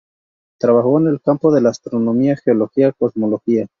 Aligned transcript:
Trabajó 0.57 0.97
en 0.97 1.05
el 1.09 1.21
campo 1.21 1.53
de 1.53 1.61
la 1.61 1.69
astronomía, 1.69 2.35
geología, 2.35 2.91
cosmología. 2.91 3.67